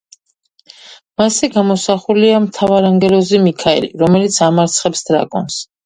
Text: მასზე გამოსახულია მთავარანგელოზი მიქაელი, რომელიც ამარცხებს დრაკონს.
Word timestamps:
მასზე 1.23 1.49
გამოსახულია 1.59 2.41
მთავარანგელოზი 2.47 3.45
მიქაელი, 3.47 3.95
რომელიც 4.05 4.45
ამარცხებს 4.51 5.11
დრაკონს. 5.13 5.67